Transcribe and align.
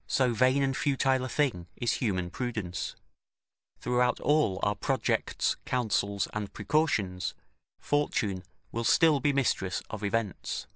]so 0.06 0.32
vain 0.32 0.62
and 0.62 0.76
futile 0.76 1.24
a 1.24 1.28
thing 1.28 1.66
is 1.74 1.94
human 1.94 2.30
prudence; 2.30 2.94
throughout 3.80 4.20
all 4.20 4.60
our 4.62 4.76
projects, 4.76 5.56
counsels 5.64 6.28
and 6.32 6.52
precautions, 6.52 7.34
Fortune 7.80 8.44
will 8.70 8.84
still 8.84 9.18
be 9.18 9.32
mistress 9.32 9.82
of 9.90 10.04
events. 10.04 10.68